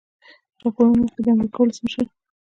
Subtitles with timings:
[0.57, 2.05] د راپورونو له مخې د امریکا ولسمشر